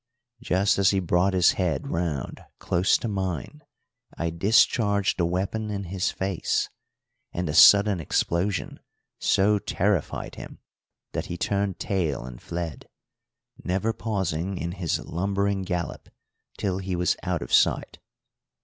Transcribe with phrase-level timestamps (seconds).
[0.41, 3.61] Just as he brought his head round close to mine,
[4.17, 6.69] I discharged the weapon in his face,
[7.31, 8.79] and the sudden explosion
[9.19, 10.57] so terrified him
[11.11, 12.89] that he turned tail and fled,
[13.63, 16.09] never pausing in his lumbering gallop
[16.57, 17.99] till he was out of sight.